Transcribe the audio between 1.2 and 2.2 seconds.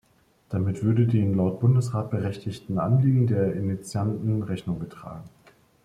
laut Bundesrat